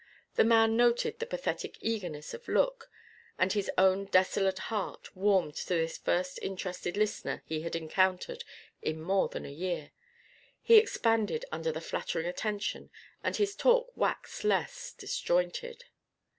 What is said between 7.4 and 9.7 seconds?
he had encountered in more than a